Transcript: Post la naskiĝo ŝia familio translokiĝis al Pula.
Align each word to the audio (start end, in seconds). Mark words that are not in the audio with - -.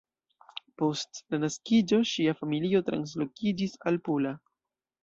Post 0.81 1.21
la 1.35 1.39
naskiĝo 1.43 2.01
ŝia 2.13 2.35
familio 2.41 2.85
translokiĝis 2.89 3.79
al 3.93 4.07
Pula. 4.09 4.35